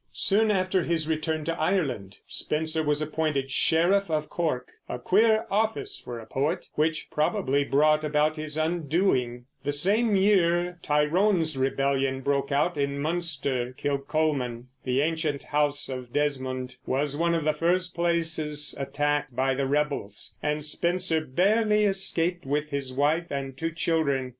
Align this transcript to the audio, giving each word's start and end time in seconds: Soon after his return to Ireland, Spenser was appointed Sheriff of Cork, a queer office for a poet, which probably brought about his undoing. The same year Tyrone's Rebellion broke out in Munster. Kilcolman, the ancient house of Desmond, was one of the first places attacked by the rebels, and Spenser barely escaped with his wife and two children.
Soon 0.13 0.49
after 0.49 0.81
his 0.83 1.07
return 1.07 1.45
to 1.45 1.53
Ireland, 1.53 2.17
Spenser 2.25 2.81
was 2.81 3.03
appointed 3.03 3.51
Sheriff 3.51 4.09
of 4.09 4.31
Cork, 4.31 4.69
a 4.89 4.97
queer 4.97 5.45
office 5.51 5.99
for 5.99 6.17
a 6.19 6.25
poet, 6.25 6.67
which 6.73 7.11
probably 7.11 7.63
brought 7.63 8.03
about 8.03 8.35
his 8.35 8.57
undoing. 8.57 9.45
The 9.63 9.71
same 9.71 10.15
year 10.15 10.79
Tyrone's 10.81 11.55
Rebellion 11.55 12.21
broke 12.21 12.51
out 12.51 12.77
in 12.79 12.97
Munster. 12.99 13.75
Kilcolman, 13.77 14.69
the 14.85 15.01
ancient 15.01 15.43
house 15.43 15.87
of 15.87 16.11
Desmond, 16.11 16.77
was 16.87 17.15
one 17.15 17.35
of 17.35 17.43
the 17.43 17.53
first 17.53 17.93
places 17.93 18.73
attacked 18.79 19.35
by 19.35 19.53
the 19.53 19.67
rebels, 19.67 20.33
and 20.41 20.65
Spenser 20.65 21.21
barely 21.23 21.83
escaped 21.83 22.43
with 22.43 22.71
his 22.71 22.91
wife 22.91 23.27
and 23.29 23.55
two 23.55 23.69
children. 23.71 24.29